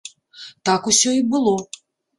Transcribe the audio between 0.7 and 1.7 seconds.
усё і было.